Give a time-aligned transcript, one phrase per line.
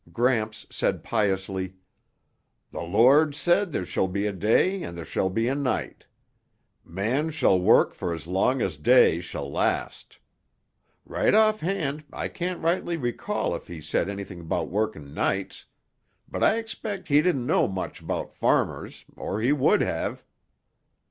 [0.11, 1.75] Gramps said piously,
[2.71, 6.07] "The Lord said there shall be a day and there shall be a night.
[6.83, 10.17] Man shall work for as long as day shall last.
[11.05, 15.67] Right offhand, I can't rightly recall if He said anything 'bout working nights,
[16.27, 20.25] but I expect He didn't know much about farmers or He would have.